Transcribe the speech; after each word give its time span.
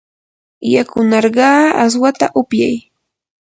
yakunarqaa 0.73 1.59
aswata 1.83 2.25
upyay. 2.41 2.75